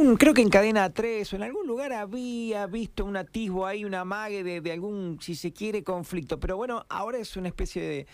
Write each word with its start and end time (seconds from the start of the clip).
algún, 0.00 0.16
creo 0.16 0.34
que 0.34 0.42
en 0.42 0.50
cadena 0.50 0.92
3 0.92 1.32
o 1.32 1.36
en 1.36 1.42
algún 1.42 1.66
lugar 1.66 1.92
había 1.92 2.66
visto 2.66 3.04
un 3.04 3.16
atisbo 3.16 3.66
ahí, 3.66 3.84
una 3.84 4.04
mague 4.04 4.42
de, 4.42 4.60
de 4.60 4.72
algún, 4.72 5.18
si 5.20 5.34
se 5.34 5.52
quiere, 5.52 5.84
conflicto. 5.84 6.40
Pero 6.40 6.56
bueno, 6.56 6.84
ahora 6.88 7.18
es 7.18 7.36
una 7.36 7.48
especie 7.48 7.82
de, 7.82 8.06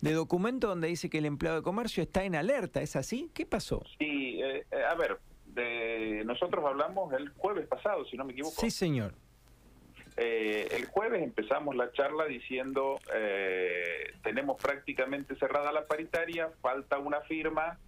de 0.00 0.12
documento 0.12 0.68
donde 0.68 0.88
dice 0.88 1.08
que 1.08 1.18
el 1.18 1.26
empleado 1.26 1.58
de 1.58 1.62
comercio 1.62 2.02
está 2.02 2.24
en 2.24 2.34
alerta. 2.34 2.82
¿Es 2.82 2.96
así? 2.96 3.30
¿Qué 3.34 3.46
pasó? 3.46 3.82
Sí, 3.98 4.40
eh, 4.42 4.64
eh, 4.70 4.84
a 4.88 4.94
ver, 4.94 5.18
de, 5.46 6.22
nosotros 6.24 6.64
hablamos 6.64 7.12
el 7.14 7.30
jueves 7.30 7.66
pasado, 7.66 8.04
si 8.04 8.16
no 8.16 8.24
me 8.24 8.32
equivoco. 8.32 8.60
Sí, 8.60 8.70
señor. 8.70 9.14
Eh, 10.16 10.68
el 10.72 10.86
jueves 10.86 11.22
empezamos 11.22 11.74
la 11.76 11.92
charla 11.92 12.26
diciendo 12.26 12.98
eh, 13.14 14.12
tenemos 14.22 14.60
prácticamente 14.60 15.34
cerrada 15.36 15.72
la 15.72 15.86
paritaria, 15.86 16.50
falta 16.60 16.98
una 16.98 17.20
firma, 17.22 17.78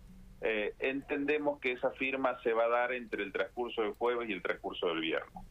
eh, 0.45 0.75
entendemos 0.81 1.61
que 1.61 1.73
esa 1.73 1.91
firma 1.93 2.41
se 2.43 2.53
va 2.53 2.65
a 2.65 2.69
dar 2.69 2.93
entre 2.93 3.23
el 3.23 3.33
transcurso 3.33 3.83
del 3.83 3.93
jueves 3.93 4.29
y 4.29 4.33
el 4.33 4.43
transcurso 4.43 4.89
del 4.89 5.01
viernes. 5.01 5.45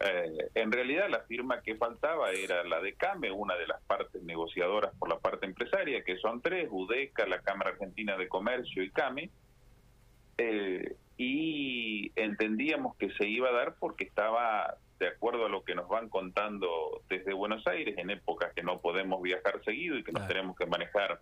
Eh, 0.00 0.50
en 0.54 0.72
realidad 0.72 1.08
la 1.08 1.20
firma 1.20 1.62
que 1.62 1.76
faltaba 1.76 2.30
era 2.32 2.64
la 2.64 2.80
de 2.80 2.94
CAME, 2.94 3.30
una 3.30 3.54
de 3.56 3.66
las 3.66 3.80
partes 3.82 4.22
negociadoras 4.22 4.92
por 4.98 5.08
la 5.08 5.18
parte 5.18 5.46
empresaria, 5.46 6.02
que 6.04 6.18
son 6.18 6.42
tres, 6.42 6.68
UDECA, 6.70 7.26
la 7.26 7.40
Cámara 7.40 7.70
Argentina 7.70 8.16
de 8.18 8.28
Comercio 8.28 8.82
y 8.82 8.90
CAME, 8.90 9.30
eh, 10.36 10.96
y 11.16 12.12
entendíamos 12.16 12.96
que 12.96 13.10
se 13.12 13.26
iba 13.26 13.48
a 13.48 13.52
dar 13.52 13.76
porque 13.78 14.04
estaba 14.04 14.76
de 14.98 15.08
acuerdo 15.08 15.46
a 15.46 15.48
lo 15.48 15.64
que 15.64 15.74
nos 15.74 15.88
van 15.88 16.08
contando 16.08 17.02
desde 17.08 17.32
Buenos 17.32 17.66
Aires, 17.66 17.96
en 17.96 18.10
épocas 18.10 18.52
que 18.52 18.62
no 18.62 18.80
podemos 18.80 19.22
viajar 19.22 19.62
seguido 19.64 19.96
y 19.96 20.04
que 20.04 20.12
nos 20.12 20.26
tenemos 20.28 20.56
que 20.56 20.66
manejar 20.66 21.20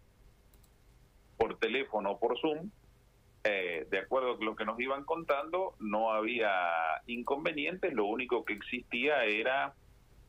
por 1.43 1.59
teléfono 1.59 2.13
o 2.13 2.19
por 2.21 2.39
Zoom, 2.39 2.71
eh, 3.43 3.85
de 3.91 3.99
acuerdo 3.99 4.39
a 4.41 4.45
lo 4.45 4.55
que 4.55 4.65
nos 4.65 4.79
iban 4.79 5.03
contando, 5.03 5.75
no 5.81 6.13
había 6.13 6.53
inconvenientes, 7.09 7.93
lo 7.93 8.05
único 8.05 8.45
que 8.45 8.53
existía 8.53 9.25
era 9.25 9.75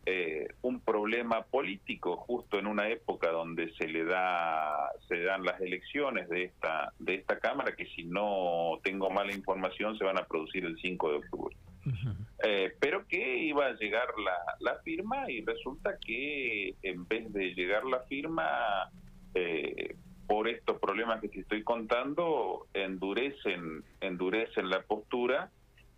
eh, 0.08 0.48
un 0.64 0.80
problema 0.80 1.44
político 1.44 2.18
justo 2.18 2.58
en 2.58 2.66
una 2.66 2.90
época 2.90 3.30
donde 3.30 3.72
se 3.76 3.88
le 3.88 4.06
da 4.06 4.90
se 5.08 5.22
dan 5.22 5.46
las 5.46 5.62
elecciones 5.62 6.28
de 6.30 6.46
esta 6.46 6.92
de 6.98 7.16
esta 7.16 7.40
cámara 7.40 7.76
que 7.76 7.86
si 7.86 8.06
no 8.06 8.80
tengo 8.84 9.12
mala 9.12 9.34
información 9.34 9.96
se 10.00 10.04
van 10.04 10.18
a 10.18 10.26
producir 10.26 10.66
el 10.66 10.78
5 10.80 11.10
de 11.12 11.18
octubre. 11.18 11.56
Eh, 12.46 12.74
pero 12.80 13.08
que 13.08 13.38
iba 13.38 13.68
a 13.68 13.74
llegar 13.74 14.08
la, 14.18 14.38
la 14.60 14.80
firma 14.80 15.30
y 15.30 15.46
resulta 15.46 15.98
que 16.04 16.76
en 16.82 17.08
vez 17.08 17.32
de 17.32 17.54
llegar 17.54 17.86
la 17.86 18.00
firma, 18.02 18.90
eh, 19.36 19.96
por 20.34 20.48
estos 20.48 20.80
problemas 20.80 21.22
que 21.22 21.30
te 21.30 21.42
estoy 21.42 21.62
contando, 21.62 22.66
endurecen, 22.74 23.84
endurecen 24.02 24.68
la 24.68 24.82
postura 24.82 25.52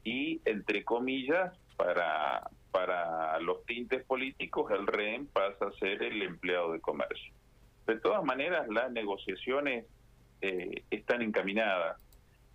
y, 0.03 0.41
entre 0.43 0.83
comillas, 0.83 1.53
para, 1.77 2.49
para 2.69 3.39
los 3.39 3.65
tintes 3.65 4.03
políticos, 4.03 4.69
el 4.71 4.87
rehén 4.87 5.27
pasa 5.27 5.67
a 5.67 5.71
ser 5.79 6.03
el 6.03 6.21
empleado 6.21 6.73
de 6.73 6.81
comercio. 6.81 7.31
De 7.87 7.97
todas 7.97 8.25
maneras, 8.25 8.67
las 8.67 8.91
negociaciones 8.91 9.85
eh, 10.41 10.83
están 10.91 11.21
encaminadas. 11.21 11.97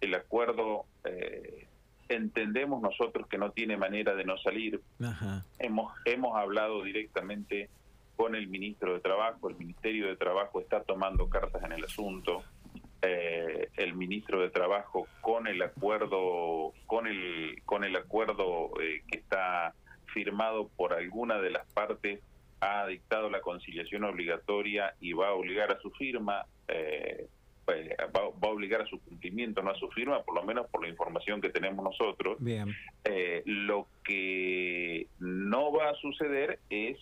El 0.03 0.15
acuerdo... 0.15 0.85
Eh, 1.05 1.67
entendemos 2.11 2.83
nosotros 2.83 3.29
que 3.29 3.39
no 3.39 3.53
tiene 3.53 3.77
manera 3.77 4.17
de 4.17 4.25
no 4.25 4.37
salir. 4.39 4.81
Ajá. 5.01 5.45
Hemos, 5.61 5.95
hemos 6.05 6.37
hablado 6.37 6.83
directamente 6.83 7.71
con 8.21 8.35
el 8.35 8.49
ministro 8.49 8.93
de 8.93 9.01
Trabajo, 9.01 9.49
el 9.49 9.57
Ministerio 9.57 10.07
de 10.07 10.15
Trabajo 10.15 10.61
está 10.61 10.83
tomando 10.83 11.31
cartas 11.31 11.65
en 11.65 11.73
el 11.73 11.83
asunto. 11.83 12.45
Eh, 13.01 13.71
el 13.79 13.95
ministro 13.95 14.43
de 14.43 14.51
Trabajo 14.51 15.09
con 15.23 15.47
el 15.47 15.63
acuerdo 15.63 16.75
con 16.85 17.07
el 17.07 17.63
con 17.65 17.83
el 17.83 17.97
acuerdo 17.97 18.73
eh, 18.79 19.01
que 19.11 19.21
está 19.21 19.75
firmado 20.13 20.69
por 20.77 20.93
alguna 20.93 21.41
de 21.41 21.49
las 21.49 21.67
partes 21.73 22.21
ha 22.61 22.87
dictado 22.87 23.31
la 23.31 23.41
conciliación 23.41 24.05
obligatoria 24.05 24.95
y 25.01 25.15
va 25.15 25.29
a 25.29 25.33
obligar 25.33 25.73
a 25.73 25.81
su 25.81 25.91
firma 25.93 26.45
eh, 26.69 27.27
eh, 27.69 27.97
va, 28.15 28.29
va 28.31 28.49
a 28.49 28.53
obligar 28.53 28.83
a 28.83 28.87
su 28.87 29.01
cumplimiento, 29.01 29.63
no 29.63 29.71
a 29.71 29.77
su 29.77 29.89
firma, 29.91 30.23
por 30.23 30.35
lo 30.35 30.43
menos 30.43 30.67
por 30.69 30.83
la 30.83 30.89
información 30.89 31.41
que 31.41 31.51
tenemos 31.51 31.83
nosotros. 31.83 32.37
Bien. 32.41 32.69
Eh, 33.05 33.43
lo 33.47 33.87
que 34.05 35.07
no 35.19 35.73
va 35.73 35.91
a 35.91 35.95
suceder 35.95 36.59
es 36.69 36.99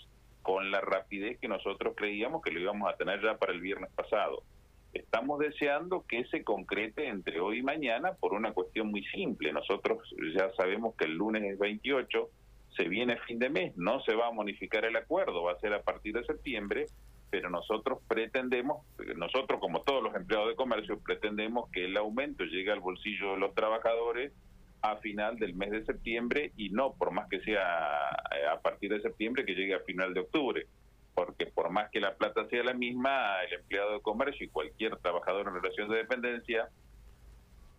con 0.49 0.71
la 0.71 0.81
rapidez 0.81 1.39
que 1.39 1.47
nosotros 1.47 1.93
creíamos 1.95 2.41
que 2.41 2.51
lo 2.51 2.59
íbamos 2.59 2.91
a 2.91 2.97
tener 2.97 3.21
ya 3.23 3.37
para 3.37 3.53
el 3.53 3.61
viernes 3.61 3.93
pasado. 3.93 4.45
Estamos 4.95 5.39
deseando 5.41 6.07
que 6.09 6.25
se 6.25 6.43
concrete 6.43 7.07
entre 7.07 7.39
hoy 7.39 7.59
y 7.59 7.63
mañana 7.63 8.15
por 8.15 8.33
una 8.33 8.53
cuestión 8.53 8.91
muy 8.91 9.05
simple. 9.09 9.53
Nosotros 9.53 9.99
ya 10.35 10.51
sabemos 10.57 10.95
que 10.97 11.05
el 11.05 11.13
lunes 11.13 11.43
es 11.43 11.59
28, 11.59 12.31
se 12.75 12.89
viene 12.89 13.19
fin 13.27 13.39
de 13.39 13.51
mes, 13.51 13.77
no 13.77 14.01
se 14.01 14.15
va 14.15 14.29
a 14.29 14.33
modificar 14.33 14.87
el 14.87 14.97
acuerdo, 14.97 15.43
va 15.43 15.53
a 15.53 15.61
ser 15.61 15.75
a 15.75 15.83
partir 15.83 16.15
de 16.15 16.25
septiembre, 16.25 16.87
pero 17.29 17.51
nosotros 17.51 17.99
pretendemos, 18.09 18.87
nosotros 19.17 19.61
como 19.61 19.83
todos 19.83 20.03
los 20.03 20.15
empleados 20.15 20.49
de 20.49 20.57
comercio, 20.57 20.99
pretendemos 20.99 21.69
que 21.73 21.85
el 21.85 21.97
aumento 21.99 22.45
llegue 22.45 22.73
al 22.73 22.81
bolsillo 22.81 23.33
de 23.33 23.41
los 23.41 23.55
trabajadores 23.55 24.33
a 24.83 24.97
final 24.97 25.39
del 25.39 25.55
mes 25.55 25.71
de 25.71 25.85
septiembre 25.85 26.53
y 26.57 26.71
no 26.71 26.95
por 26.95 27.11
más 27.11 27.29
que 27.29 27.41
sea 27.41 27.61
eh, 28.31 28.47
a 28.51 28.61
partir 28.61 28.91
de 28.91 29.01
septiembre 29.01 29.45
que 29.45 29.55
llegue 29.55 29.75
a 29.75 29.81
final 29.81 30.15
de 30.15 30.21
octubre. 30.21 30.67
Porque 31.15 31.47
por 31.47 31.71
más 31.71 31.91
que 31.91 32.01
la 32.01 32.15
plata 32.15 32.47
sea 32.49 32.63
la 32.63 32.75
misma 32.75 33.43
el 33.43 33.55
empleado 33.55 33.95
de 33.95 34.01
comercio 34.01 34.47
y 34.47 34.51
cualquier 34.51 34.97
trabajador 34.99 35.49
en 35.49 35.55
relación 35.55 35.89
de 35.89 35.97
dependencia 35.97 36.69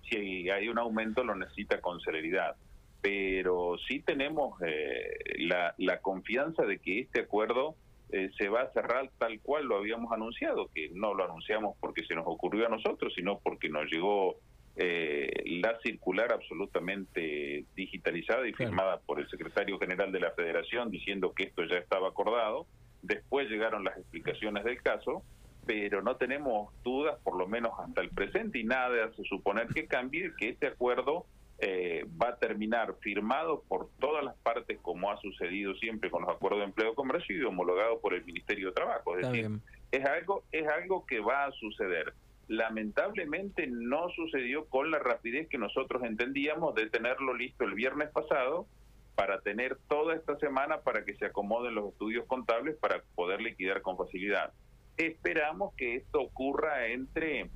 si 0.09 0.49
hay 0.49 0.67
un 0.67 0.79
aumento 0.79 1.23
lo 1.23 1.35
necesita 1.35 1.79
con 1.81 2.01
celeridad. 2.01 2.55
Pero 3.01 3.77
sí 3.87 3.99
tenemos 4.01 4.61
eh, 4.61 5.17
la, 5.37 5.73
la 5.77 5.99
confianza 6.01 6.63
de 6.63 6.79
que 6.79 6.99
este 6.99 7.21
acuerdo 7.21 7.75
eh, 8.11 8.31
se 8.37 8.49
va 8.49 8.61
a 8.61 8.73
cerrar 8.73 9.11
tal 9.19 9.39
cual 9.39 9.65
lo 9.65 9.77
habíamos 9.77 10.11
anunciado, 10.11 10.69
que 10.73 10.89
no 10.93 11.13
lo 11.13 11.25
anunciamos 11.25 11.77
porque 11.79 12.03
se 12.05 12.15
nos 12.15 12.25
ocurrió 12.25 12.65
a 12.65 12.69
nosotros, 12.69 13.13
sino 13.15 13.39
porque 13.39 13.69
nos 13.69 13.85
llegó 13.85 14.37
eh, 14.81 15.43
la 15.61 15.77
circular 15.81 16.31
absolutamente 16.31 17.65
digitalizada 17.75 18.47
y 18.47 18.53
Claro. 18.53 18.71
firmada 18.71 18.99
por 19.01 19.19
el 19.19 19.29
secretario 19.29 19.77
general 19.77 20.11
de 20.13 20.21
la 20.21 20.31
Federación 20.31 20.89
diciendo 20.89 21.33
que 21.33 21.43
esto 21.43 21.63
ya 21.65 21.77
estaba 21.77 22.07
acordado. 22.07 22.65
Después 23.01 23.49
llegaron 23.49 23.83
las 23.83 23.97
explicaciones 23.97 24.63
del 24.63 24.81
caso, 24.81 25.21
pero 25.65 26.01
no 26.01 26.15
tenemos 26.15 26.73
dudas, 26.83 27.19
por 27.23 27.37
lo 27.37 27.45
menos 27.47 27.73
hasta 27.77 27.99
el 28.01 28.09
presente, 28.09 28.59
y 28.59 28.63
nada 28.63 29.03
hace 29.05 29.21
suponer 29.23 29.67
que 29.67 29.85
cambie, 29.85 30.31
que 30.37 30.49
este 30.49 30.67
acuerdo 30.67 31.25
eh, 31.61 32.05
va 32.21 32.29
a 32.29 32.37
terminar 32.37 32.95
firmado 33.01 33.63
por 33.67 33.89
todas 33.99 34.23
las 34.23 34.35
partes, 34.37 34.79
como 34.81 35.11
ha 35.11 35.17
sucedido 35.19 35.75
siempre 35.75 36.09
con 36.09 36.21
los 36.23 36.31
acuerdos 36.33 36.59
de 36.61 36.65
empleo 36.67 36.93
y 36.93 36.95
comercio, 36.95 37.35
y 37.37 37.43
homologado 37.43 37.99
por 37.99 38.13
el 38.13 38.23
Ministerio 38.23 38.67
de 38.67 38.73
Trabajo. 38.75 39.11
Es 39.17 39.25
Está 39.25 39.31
decir, 39.33 39.49
bien. 39.49 39.61
es 39.91 40.05
algo 40.05 40.43
es 40.53 40.65
algo 40.69 41.05
que 41.05 41.19
va 41.19 41.45
a 41.45 41.51
suceder. 41.51 42.13
Lamentablemente 42.49 43.67
no 43.67 44.09
sucedió 44.09 44.65
con 44.65 44.89
la 44.89 44.97
rapidez 44.97 45.47
que 45.49 45.59
nosotros 45.59 46.03
entendíamos 46.03 46.73
de 46.73 46.89
tenerlo 46.89 47.35
listo 47.35 47.63
el 47.63 47.75
viernes 47.75 48.09
pasado 48.09 48.65
para 49.13 49.39
tener 49.41 49.77
toda 49.87 50.15
esta 50.15 50.35
semana 50.39 50.81
para 50.81 51.05
que 51.05 51.13
se 51.13 51.27
acomoden 51.27 51.75
los 51.75 51.91
estudios 51.91 52.25
contables 52.25 52.75
para 52.77 53.03
poder 53.13 53.39
liquidar 53.39 53.83
con 53.83 53.97
facilidad. 53.97 54.51
Esperamos 54.97 55.75
que 55.75 55.97
esto 55.97 56.21
ocurra 56.21 56.87
entre 56.87 57.51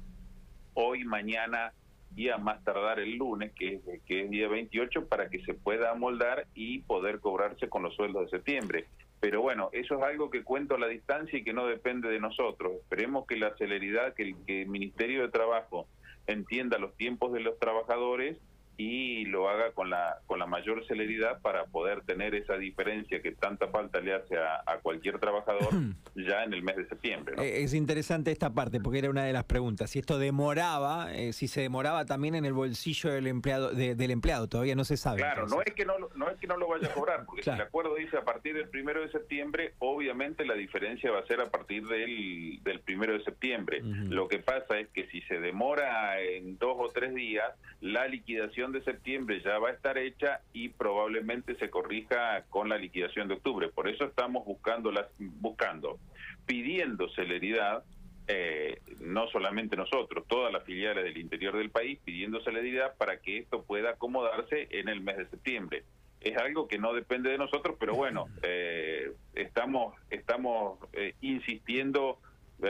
hoy, 0.75 1.03
mañana 1.05 1.73
y 2.15 2.29
a 2.29 2.37
más 2.37 2.63
tardar 2.63 2.99
el 2.99 3.15
lunes, 3.15 3.51
que 3.53 3.75
es, 3.75 3.81
que 4.05 4.25
es 4.25 4.29
día 4.29 4.47
28, 4.47 5.07
para 5.07 5.27
que 5.27 5.43
se 5.43 5.55
pueda 5.55 5.89
amoldar 5.89 6.45
y 6.53 6.81
poder 6.81 7.19
cobrarse 7.19 7.67
con 7.67 7.81
los 7.81 7.95
sueldos 7.95 8.25
de 8.25 8.37
septiembre. 8.37 8.85
Pero 9.23 9.41
bueno, 9.41 9.69
eso 9.71 9.95
es 9.95 10.03
algo 10.03 10.29
que 10.29 10.43
cuento 10.43 10.75
a 10.75 10.77
la 10.77 10.87
distancia 10.87 11.39
y 11.39 11.45
que 11.45 11.53
no 11.53 11.65
depende 11.65 12.09
de 12.09 12.19
nosotros. 12.19 12.73
Esperemos 12.81 13.25
que 13.25 13.37
la 13.37 13.55
celeridad, 13.55 14.13
que 14.15 14.23
el, 14.23 14.35
que 14.45 14.63
el 14.63 14.67
Ministerio 14.67 15.21
de 15.21 15.29
Trabajo 15.29 15.87
entienda 16.27 16.77
los 16.77 16.93
tiempos 16.97 17.31
de 17.31 17.39
los 17.39 17.57
trabajadores 17.57 18.37
y 18.77 19.25
lo 19.25 19.49
haga 19.49 19.71
con 19.71 19.89
la 19.89 20.17
con 20.25 20.39
la 20.39 20.45
mayor 20.47 20.85
celeridad 20.87 21.39
para 21.41 21.65
poder 21.65 22.01
tener 22.01 22.33
esa 22.35 22.57
diferencia 22.57 23.21
que 23.21 23.31
tanta 23.31 23.67
falta 23.67 23.99
le 23.99 24.13
hace 24.13 24.37
a, 24.37 24.63
a 24.65 24.77
cualquier 24.79 25.19
trabajador 25.19 25.69
ya 26.15 26.43
en 26.43 26.53
el 26.53 26.63
mes 26.63 26.75
de 26.77 26.87
septiembre. 26.87 27.35
¿no? 27.35 27.43
Eh, 27.43 27.63
Es 27.63 27.73
interesante 27.73 28.31
esta 28.31 28.51
parte 28.53 28.79
porque 28.79 28.99
era 28.99 29.09
una 29.09 29.23
de 29.25 29.33
las 29.33 29.43
preguntas. 29.43 29.89
Si 29.91 29.99
esto 29.99 30.17
demoraba, 30.17 31.13
eh, 31.13 31.33
si 31.33 31.47
se 31.47 31.61
demoraba 31.61 32.05
también 32.05 32.35
en 32.35 32.45
el 32.45 32.53
bolsillo 32.53 33.11
del 33.11 33.27
empleado, 33.27 33.71
de- 33.71 33.95
del 33.95 34.11
empleado, 34.11 34.47
todavía 34.47 34.75
no 34.75 34.85
se 34.85 34.97
sabe. 34.97 35.17
Claro, 35.19 35.47
no 35.47 35.61
es 35.61 35.73
que 35.73 35.85
no, 35.85 35.97
lo- 35.99 36.09
no 36.15 36.29
es 36.29 36.37
que 36.37 36.47
no 36.47 36.57
lo 36.57 36.67
vaya 36.67 36.87
a 36.87 36.93
cobrar, 36.93 37.25
porque 37.25 37.41
Claro. 37.43 37.57
si 37.57 37.61
el 37.61 37.67
acuerdo 37.67 37.95
dice 37.95 38.17
a 38.17 38.23
partir 38.23 38.55
del 38.55 38.69
primero 38.69 39.01
de 39.01 39.09
septiembre, 39.11 39.73
obviamente 39.79 40.45
la 40.45 40.53
diferencia 40.55 41.11
va 41.11 41.19
a 41.19 41.25
ser 41.27 41.41
a 41.41 41.49
partir 41.49 41.85
del, 41.87 42.59
del 42.63 42.79
primero 42.81 43.13
de 43.13 43.23
septiembre. 43.23 43.81
Lo 43.83 44.27
que 44.27 44.39
pasa 44.39 44.79
es 44.79 44.87
que 44.89 45.07
si 45.07 45.21
se 45.23 45.39
demora 45.39 46.19
en 46.21 46.57
dos 46.57 46.75
o 46.79 46.89
tres 46.89 47.13
días, 47.13 47.49
la 47.81 48.07
liquidación 48.07 48.62
de 48.71 48.83
septiembre 48.83 49.41
ya 49.43 49.59
va 49.59 49.69
a 49.69 49.73
estar 49.73 49.97
hecha 49.97 50.41
y 50.53 50.69
probablemente 50.69 51.55
se 51.55 51.69
corrija 51.69 52.43
con 52.49 52.69
la 52.69 52.77
liquidación 52.77 53.27
de 53.27 53.35
octubre. 53.35 53.69
Por 53.69 53.87
eso 53.87 54.05
estamos 54.05 54.45
buscando, 54.45 54.91
las, 54.91 55.07
buscando 55.17 55.99
pidiendo 56.45 57.09
celeridad 57.09 57.83
eh, 58.27 58.79
no 59.01 59.27
solamente 59.27 59.75
nosotros, 59.75 60.25
todas 60.27 60.53
las 60.53 60.63
filiales 60.63 61.03
del 61.03 61.17
interior 61.17 61.57
del 61.57 61.69
país 61.69 61.99
pidiendo 62.05 62.41
celeridad 62.41 62.95
para 62.95 63.17
que 63.17 63.39
esto 63.39 63.63
pueda 63.63 63.91
acomodarse 63.91 64.69
en 64.71 64.87
el 64.87 65.01
mes 65.01 65.17
de 65.17 65.27
septiembre. 65.27 65.83
Es 66.21 66.37
algo 66.37 66.69
que 66.69 66.77
no 66.77 66.93
depende 66.93 67.29
de 67.29 67.37
nosotros, 67.37 67.75
pero 67.77 67.95
bueno, 67.95 68.27
eh, 68.43 69.11
estamos, 69.35 69.95
estamos 70.09 70.79
eh, 70.93 71.15
insistiendo 71.19 72.19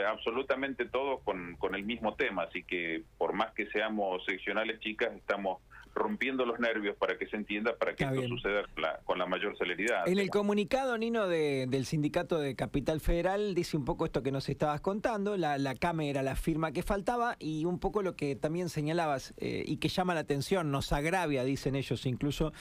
absolutamente 0.08 0.86
todos 0.86 1.20
con, 1.22 1.54
con 1.56 1.76
el 1.76 1.84
mismo 1.84 2.16
tema, 2.16 2.44
así 2.44 2.64
que 2.64 3.04
por 3.16 3.32
más 3.32 3.52
que 3.52 3.66
seamos 3.66 4.24
seccionales 4.24 4.80
chicas, 4.80 5.12
estamos 5.14 5.62
rompiendo 6.04 6.44
los 6.44 6.60
nervios 6.60 6.96
para 6.96 7.16
que 7.16 7.26
se 7.26 7.36
entienda, 7.36 7.76
para 7.76 7.94
que 7.94 8.04
esto 8.04 8.28
suceda 8.28 8.62
con 9.04 9.18
la, 9.18 9.26
mayor 9.26 9.56
celeridad. 9.56 10.06
En 10.06 10.18
el 10.18 10.28
comunicado, 10.28 10.98
Nino, 10.98 11.26
del 11.26 11.86
Sindicato 11.86 12.38
de 12.38 12.54
Capital 12.54 13.00
Federal, 13.00 13.54
dice 13.54 13.78
un 13.78 13.86
poco 13.86 14.04
esto 14.04 14.22
que 14.22 14.30
nos 14.30 14.50
estabas 14.50 14.82
contando, 14.82 15.38
la, 15.38 15.56
la 15.56 15.74
CAME 15.74 16.10
era 16.10 16.22
la 16.22 16.36
firma 16.36 16.72
que 16.72 16.82
faltaba 16.82 17.36
y 17.38 17.64
un 17.64 17.78
poco 17.78 18.02
lo 18.02 18.16
que 18.16 18.36
también 18.36 18.68
señalabas 18.68 19.32
eh, 19.38 19.64
y 19.66 19.78
que 19.78 19.88
llama 19.88 20.12
la 20.12 20.20
atención, 20.20 20.70
nos 20.70 20.92
agravia, 20.92 21.42
dicen 21.42 21.74
ellos 21.74 22.04
incluso, 22.04 22.52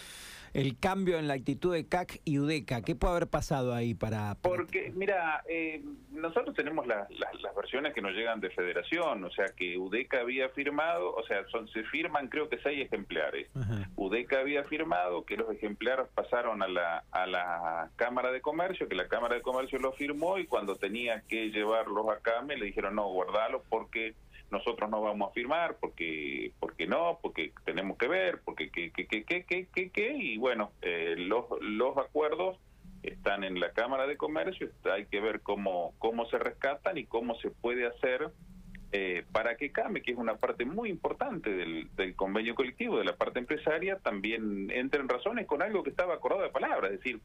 el 0.54 0.78
cambio 0.78 1.18
en 1.18 1.28
la 1.28 1.34
actitud 1.34 1.74
de 1.74 1.88
CAC 1.88 2.22
y 2.26 2.40
UDECA. 2.40 2.82
¿Qué 2.82 2.96
puede 2.96 3.12
haber 3.16 3.28
pasado 3.28 3.74
ahí 3.74 3.94
para...? 3.94 4.36
Porque, 4.42 4.92
mira, 4.96 5.44
eh, 5.48 5.82
nosotros 6.12 6.56
tenemos 6.56 6.86
las 6.88 7.08
versiones 7.56 7.94
que 7.94 8.02
nos 8.02 8.14
llegan 8.14 8.40
de 8.40 8.50
federación, 8.52 9.24
o 9.24 9.32
sea 9.32 9.46
que 9.56 9.78
UDECA 9.78 10.22
había 10.22 10.50
firmado, 10.50 11.14
o 11.16 11.24
sea, 11.26 11.46
son, 11.50 11.68
se 11.70 11.84
firman 11.86 12.28
creo 12.28 12.50
que 12.50 12.60
seis 12.60 12.86
ejemplares. 12.86 13.50
UDECA 13.96 14.40
había 14.40 14.64
firmado 14.66 15.26
que 15.26 15.38
los 15.38 15.52
ejemplares 15.52 16.08
pasaron 16.14 16.62
a 16.62 16.68
la, 16.68 17.04
a 17.12 17.26
la 17.26 17.90
Cámara 17.96 18.32
de 18.32 18.42
Comercio, 18.42 18.88
que 18.88 18.96
la 18.96 19.08
Cámara 19.08 19.36
de 19.36 19.42
Comercio 19.42 19.80
lo 19.80 19.94
firmó 19.94 20.38
y 20.38 20.46
cuando 20.46 20.76
tenía 20.76 21.22
que 21.28 21.50
llevarlos 21.50 22.10
acá 22.10 22.42
me 22.42 22.58
le 22.58 22.66
dijeron, 22.66 22.96
no, 22.96 23.08
guardalo 23.10 23.64
porque 23.70 24.16
nosotros 24.54 24.90
no 24.90 25.02
vamos 25.02 25.30
a 25.30 25.34
firmar 25.34 25.78
porque 25.82 26.54
porque 26.60 26.88
no, 26.88 27.20
porque 27.22 27.52
tenemos 27.66 27.98
que 27.98 28.08
ver, 28.08 28.40
porque 28.46 28.70
que 28.70 28.92
que 28.92 29.08
que 29.08 29.26
que 29.26 29.46
que 29.46 29.90
que, 29.90 30.14
y 30.14 30.38
bueno, 30.38 30.72
eh, 30.82 31.16
los 31.18 31.46
los 31.62 31.98
acuerdos 31.98 32.58
están 33.02 33.44
en 33.44 33.60
la 33.60 33.72
Cámara 33.74 34.08
de 34.08 34.16
Comercio, 34.16 34.70
hay 34.86 35.06
que 35.08 35.20
ver 35.20 35.42
cómo 35.42 35.94
cómo 36.00 36.26
se 36.28 36.40
rescatan 36.40 36.98
y 36.98 37.06
cómo 37.06 37.36
se 37.36 37.50
puede 37.50 37.86
hacer 37.86 38.32
eh, 38.94 39.26
para 39.32 39.58
que 39.58 39.72
CAME, 39.72 40.04
que 40.04 40.12
es 40.12 40.18
una 40.18 40.36
parte 40.36 40.66
muy 40.66 40.90
importante 40.90 41.50
del, 41.50 41.90
del, 41.96 42.16
convenio 42.16 42.54
colectivo, 42.54 43.00
de 43.00 43.06
la 43.06 43.16
parte 43.16 43.40
empresaria, 43.40 43.98
también 43.98 44.70
entre 44.70 45.02
en 45.02 45.10
razones 45.10 45.48
con 45.48 45.64
algo 45.64 45.82
que 45.82 45.90
estaba 45.90 46.14
acordado 46.14 46.44
de 46.44 46.50
palabra, 46.50 46.90
es 46.90 47.00
decir, 47.00 47.20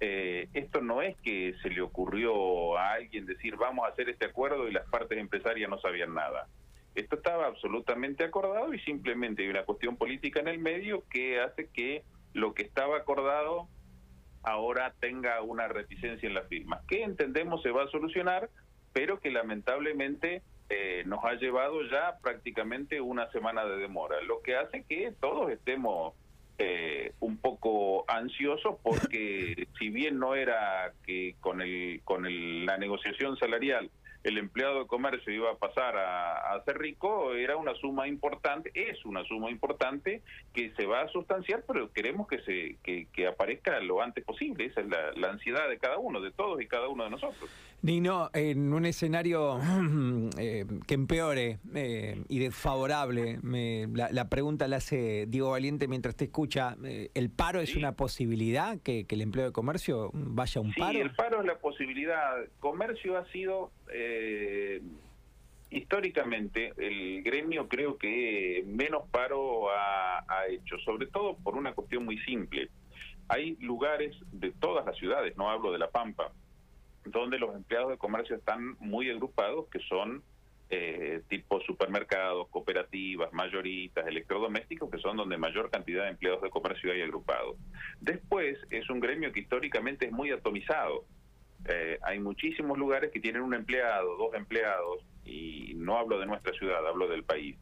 eh, 0.00 0.48
esto 0.54 0.80
no 0.80 1.02
es 1.02 1.16
que 1.18 1.54
se 1.62 1.70
le 1.70 1.80
ocurrió 1.80 2.76
a 2.76 2.94
alguien 2.94 3.26
decir 3.26 3.56
vamos 3.56 3.86
a 3.86 3.92
hacer 3.92 4.08
este 4.08 4.26
acuerdo 4.26 4.68
y 4.68 4.72
las 4.72 4.88
partes 4.88 5.18
empresarias 5.18 5.70
no 5.70 5.78
sabían 5.78 6.14
nada. 6.14 6.48
Esto 6.94 7.16
estaba 7.16 7.46
absolutamente 7.46 8.24
acordado 8.24 8.72
y 8.72 8.78
simplemente 8.80 9.42
hay 9.42 9.48
una 9.48 9.64
cuestión 9.64 9.96
política 9.96 10.40
en 10.40 10.48
el 10.48 10.58
medio 10.58 11.04
que 11.10 11.40
hace 11.40 11.68
que 11.68 12.04
lo 12.32 12.54
que 12.54 12.62
estaba 12.62 12.96
acordado 12.96 13.68
ahora 14.42 14.94
tenga 15.00 15.40
una 15.42 15.68
reticencia 15.68 16.28
en 16.28 16.34
la 16.34 16.42
firma, 16.42 16.82
que 16.86 17.02
entendemos 17.02 17.62
se 17.62 17.70
va 17.70 17.84
a 17.84 17.88
solucionar, 17.88 18.50
pero 18.92 19.18
que 19.18 19.30
lamentablemente 19.30 20.42
eh, 20.68 21.02
nos 21.06 21.24
ha 21.24 21.34
llevado 21.34 21.82
ya 21.90 22.18
prácticamente 22.22 23.00
una 23.00 23.30
semana 23.32 23.64
de 23.64 23.76
demora, 23.76 24.20
lo 24.22 24.40
que 24.42 24.56
hace 24.56 24.84
que 24.84 25.12
todos 25.20 25.50
estemos 25.50 26.14
eh, 26.58 27.12
un 27.18 27.38
poco 27.38 28.04
ansiosos 28.08 28.76
porque 28.82 29.66
si 29.78 29.88
bien 29.88 30.18
no 30.18 30.36
era 30.36 30.92
que 31.04 31.34
con 31.40 31.60
el 31.60 32.00
con 32.04 32.26
el, 32.26 32.64
la 32.64 32.78
negociación 32.78 33.36
salarial 33.36 33.90
el 34.24 34.38
empleado 34.38 34.80
de 34.80 34.86
comercio 34.86 35.32
iba 35.32 35.50
a 35.50 35.56
pasar 35.56 35.96
a, 35.96 36.62
ser 36.64 36.78
rico, 36.78 37.34
era 37.34 37.56
una 37.56 37.74
suma 37.74 38.08
importante, 38.08 38.70
es 38.74 39.04
una 39.04 39.22
suma 39.24 39.50
importante 39.50 40.22
que 40.54 40.72
se 40.76 40.86
va 40.86 41.02
a 41.02 41.08
sustanciar, 41.08 41.62
pero 41.66 41.92
queremos 41.92 42.26
que 42.26 42.40
se 42.40 42.76
que, 42.82 43.26
aparezca 43.26 43.78
lo 43.80 44.02
antes 44.02 44.24
posible. 44.24 44.64
Esa 44.64 44.80
es 44.80 44.88
la, 44.88 45.28
ansiedad 45.28 45.68
de 45.68 45.78
cada 45.78 45.98
uno, 45.98 46.20
de 46.20 46.30
todos 46.30 46.60
y 46.62 46.66
cada 46.66 46.88
uno 46.88 47.04
de 47.04 47.10
nosotros. 47.10 47.50
Nino, 47.82 48.30
en 48.32 48.72
un 48.72 48.86
escenario 48.86 49.58
eh, 50.38 50.64
que 50.86 50.94
empeore 50.94 51.58
eh, 51.74 52.22
y 52.28 52.38
desfavorable, 52.38 53.38
me, 53.42 53.86
la, 53.88 54.28
pregunta 54.30 54.68
la 54.68 54.76
hace 54.76 55.26
Diego 55.26 55.50
Valiente 55.50 55.86
mientras 55.86 56.16
te 56.16 56.24
escucha. 56.24 56.76
Eh, 56.84 57.10
¿El 57.14 57.30
paro 57.30 57.60
es 57.60 57.76
una 57.76 57.92
posibilidad 57.92 58.78
que, 58.80 59.06
el 59.14 59.20
empleo 59.20 59.44
de 59.44 59.52
comercio 59.52 60.10
vaya 60.12 60.60
a 60.60 60.62
un 60.62 60.72
paro? 60.72 60.92
Sí, 60.92 60.98
el 60.98 61.14
paro 61.14 61.40
es 61.40 61.46
la 61.46 61.58
posibilidad. 61.58 62.36
Comercio 62.58 63.18
ha 63.18 63.26
sido 63.26 63.70
eh, 63.96 64.82
históricamente 65.70 66.72
el 66.76 67.22
gremio 67.22 67.68
creo 67.68 67.96
que 67.96 68.64
menos 68.66 69.08
paro 69.10 69.70
ha, 69.70 70.24
hecho, 70.48 70.78
sobre 70.80 71.06
todo 71.06 71.36
por 71.36 71.56
una 71.56 71.72
cuestión 71.74 72.04
muy 72.04 72.18
simple. 72.18 72.70
Hay 73.28 73.56
lugares 73.60 74.14
de 74.32 74.50
todas 74.50 74.84
las 74.84 74.96
ciudades, 74.96 75.36
no 75.36 75.48
hablo 75.48 75.72
de 75.72 75.78
La 75.78 75.90
Pampa, 75.90 76.32
donde 77.04 77.38
los 77.38 77.54
empleados 77.54 77.90
de 77.90 77.96
comercio 77.96 78.36
están 78.36 78.76
muy 78.80 79.10
agrupados, 79.10 79.68
que 79.68 79.78
son 79.80 80.22
eh, 80.70 81.22
tipo 81.28 81.60
supermercados, 81.60 82.48
cooperativas, 82.48 83.32
mayoritas, 83.32 84.06
electrodomésticos, 84.06 84.90
que 84.90 84.98
son 84.98 85.16
donde 85.16 85.38
mayor 85.38 85.70
cantidad 85.70 86.04
de 86.04 86.10
empleados 86.10 86.42
de 86.42 86.50
comercio 86.50 86.92
hay 86.92 87.02
agrupados. 87.02 87.56
Después 88.00 88.58
es 88.70 88.90
un 88.90 89.00
gremio 89.00 89.32
que 89.32 89.40
históricamente 89.40 90.06
es 90.06 90.12
muy 90.12 90.30
atomizado. 90.32 91.04
Eh, 91.66 91.98
hay 92.02 92.20
muchísimos 92.20 92.78
lugares 92.78 93.10
que 93.10 93.20
tienen 93.20 93.42
un 93.42 93.54
empleado, 93.54 94.16
dos 94.16 94.34
empleados, 94.34 95.04
y 95.24 95.72
no 95.76 95.96
hablo 95.96 96.18
de 96.18 96.26
nuestra 96.26 96.52
ciudad, 96.52 96.86
hablo 96.86 97.08
del 97.08 97.24
país. 97.24 97.56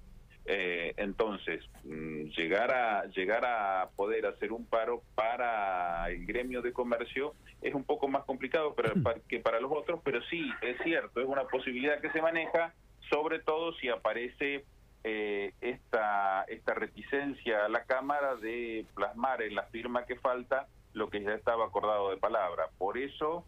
Eh, 0.44 0.93
entonces, 0.96 1.64
mm, 1.84 2.31
llegar 2.37 2.72
a 2.72 3.06
llegar 3.06 3.44
a 3.44 3.90
poder 3.94 4.26
hacer 4.26 4.52
un 4.52 4.66
paro 4.66 5.02
para 5.14 6.10
el 6.10 6.26
gremio 6.26 6.62
de 6.62 6.72
comercio 6.72 7.34
es 7.60 7.75
un 7.75 7.84
poco 7.84 8.08
más 8.08 8.25
complicado 8.25 8.75
pero, 8.75 8.93
que 9.28 9.38
para 9.38 9.60
los 9.60 9.70
otros, 9.70 10.00
pero 10.02 10.20
sí, 10.25 10.50
es 10.62 10.76
cierto, 10.82 11.20
es 11.20 11.26
una 11.26 11.44
posibilidad 11.44 12.00
que 12.00 12.10
se 12.10 12.20
maneja, 12.20 12.75
sobre 13.08 13.38
todo 13.38 13.72
si 13.75 13.88
aparece 13.88 14.64
eh, 15.04 15.52
esta, 15.60 16.43
esta 16.44 16.75
reticencia 16.75 17.66
a 17.66 17.69
la 17.69 17.84
Cámara 17.84 18.34
de 18.34 18.84
plasmar 18.94 19.43
en 19.43 19.54
la 19.54 19.64
firma 19.64 20.06
que 20.06 20.16
falta 20.16 20.66
lo 20.93 21.08
que 21.08 21.22
ya 21.22 21.34
estaba 21.34 21.66
acordado 21.66 22.10
de 22.10 22.16
palabra. 22.16 22.69
Por 22.78 22.99
eso 22.99 23.46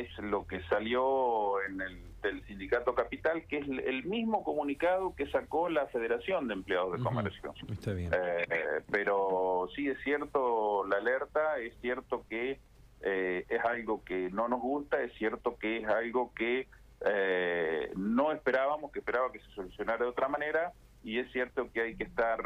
es 0.00 0.18
lo 0.18 0.46
que 0.46 0.62
salió 0.64 1.62
en 1.62 1.80
el 1.80 2.12
del 2.22 2.44
sindicato 2.46 2.94
capital, 2.94 3.44
que 3.46 3.58
es 3.58 3.68
el 3.68 4.04
mismo 4.04 4.42
comunicado 4.44 5.14
que 5.14 5.26
sacó 5.30 5.68
la 5.68 5.86
Federación 5.88 6.48
de 6.48 6.54
Empleados 6.54 6.96
de 6.96 7.02
Comercio. 7.02 7.52
Está 7.70 7.92
bien. 7.92 8.10
Eh, 8.14 8.46
pero 8.90 9.68
sí 9.74 9.88
es 9.88 9.98
cierto 10.02 10.86
la 10.86 10.96
alerta, 10.96 11.58
es 11.58 11.74
cierto 11.80 12.24
que 12.28 12.60
eh, 13.02 13.44
es 13.48 13.64
algo 13.64 14.04
que 14.04 14.30
no 14.30 14.48
nos 14.48 14.60
gusta, 14.60 15.02
es 15.02 15.12
cierto 15.14 15.56
que 15.58 15.78
es 15.78 15.88
algo 15.88 16.32
que 16.34 16.68
eh, 17.04 17.90
no 17.96 18.32
esperábamos, 18.32 18.92
que 18.92 19.00
esperaba 19.00 19.32
que 19.32 19.40
se 19.40 19.50
solucionara 19.50 20.04
de 20.04 20.10
otra 20.10 20.28
manera, 20.28 20.72
y 21.02 21.18
es 21.18 21.30
cierto 21.32 21.68
que 21.72 21.80
hay 21.80 21.96
que 21.96 22.04
estar 22.04 22.38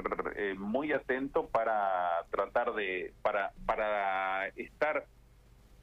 muy 0.56 0.90
atento 0.92 1.46
para 1.48 2.24
tratar 2.30 2.72
de, 2.72 3.12
para, 3.20 3.52
para 3.66 4.48
estar 4.56 5.04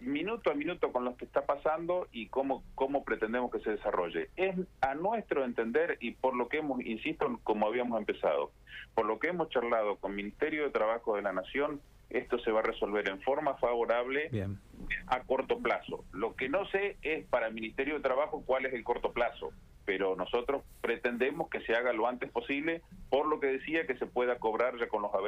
minuto 0.04 0.52
a 0.52 0.54
minuto 0.54 0.92
con 0.92 1.06
lo 1.06 1.16
que 1.16 1.26
está 1.26 1.46
pasando 1.46 2.08
y 2.12 2.28
cómo, 2.28 2.64
cómo 2.76 3.04
pretendemos 3.04 3.52
que 3.52 3.60
se 3.60 3.72
desarrolle. 3.72 4.30
Es 4.36 4.56
a 4.82 4.96
nuestro 4.96 5.44
entender 5.44 5.98
y 6.00 6.12
por 6.12 6.36
lo 6.36 6.48
que 6.48 6.58
hemos, 6.58 6.84
insisto, 6.86 7.40
como 7.44 7.68
habíamos 7.68 8.00
empezado, 8.00 8.52
por 8.96 9.06
lo 9.06 9.20
que 9.20 9.30
hemos 9.30 9.50
charlado 9.50 9.98
con 9.98 10.16
Ministerio 10.16 10.64
de 10.64 10.72
Trabajo 10.72 11.16
de 11.16 11.22
la 11.22 11.34
Nación, 11.34 11.82
esto 12.10 12.38
se 12.40 12.52
va 12.52 12.60
a 12.60 12.64
resolver 12.64 13.10
en 13.10 13.22
forma 13.22 13.56
favorable 13.56 14.30
a 15.08 15.24
corto 15.24 15.60
plazo. 15.60 16.06
Lo 16.12 16.36
que 16.36 16.48
no 16.48 16.66
sé 16.68 16.98
es 17.02 17.26
para 17.26 17.48
el 17.48 17.54
Ministerio 17.54 17.96
de 17.96 18.02
Trabajo 18.02 18.44
cuál 18.46 18.66
es 18.66 18.74
el 18.74 18.84
corto 18.84 19.14
plazo, 19.14 19.52
pero 19.86 20.16
nosotros 20.16 20.64
pretendemos 20.82 21.50
que 21.50 21.62
se 21.62 21.74
haga 21.74 21.92
lo 21.92 22.08
antes 22.08 22.30
posible, 22.32 22.82
por 23.10 23.28
lo 23.28 23.40
que 23.40 23.48
decía 23.48 23.88
que 23.88 23.98
se 23.98 24.06
pueda 24.06 24.38
cobrar 24.38 24.78
ya 24.78 24.88
con 24.88 25.02
los 25.02 25.14
haberes 25.14 25.22